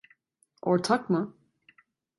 Ortak 0.61 1.09
mı? 1.09 1.33